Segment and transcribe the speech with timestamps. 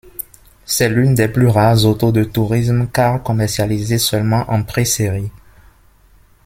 [0.65, 5.29] C'est l'une des plus rares autos de tourisme car commercialisée seulement en pré-série.